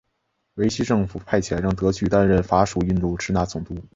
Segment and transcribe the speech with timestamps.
[0.55, 3.75] 维希政府派遣让德句担任法属印度支那总督。